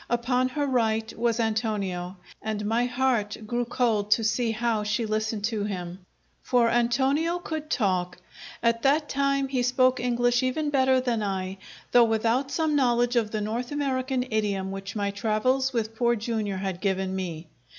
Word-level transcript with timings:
Upon 0.09 0.49
her 0.49 0.65
right 0.65 1.15
was 1.15 1.39
Antonio, 1.39 2.17
and 2.41 2.65
my 2.65 2.85
heart 2.87 3.37
grew 3.45 3.65
cold 3.65 4.09
to 4.09 4.23
see 4.23 4.49
how 4.49 4.81
she 4.83 5.05
listened 5.05 5.43
to 5.43 5.63
him. 5.63 5.99
For 6.41 6.69
Antonio 6.71 7.37
could 7.37 7.69
talk. 7.69 8.17
At 8.63 8.81
that 8.81 9.07
time 9.07 9.47
he 9.47 9.61
spoke 9.61 9.99
English 9.99 10.41
even 10.41 10.71
better 10.71 10.99
than 11.01 11.21
I, 11.21 11.59
though 11.91 12.05
without 12.05 12.49
some 12.49 12.75
knowledge 12.75 13.15
of 13.15 13.29
the 13.29 13.41
North 13.41 13.71
American 13.71 14.25
idiom 14.31 14.71
which 14.71 14.95
my 14.95 15.11
travels 15.11 15.71
with 15.71 15.95
Poor 15.95 16.15
Jr. 16.15 16.55
had 16.55 16.81
given 16.81 17.15
me. 17.15 17.45